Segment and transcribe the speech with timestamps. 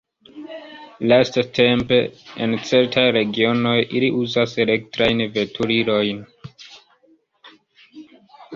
[1.11, 1.99] Lastatempe
[2.45, 6.27] en certaj regionoj ili uzas elektrajn veturilojn.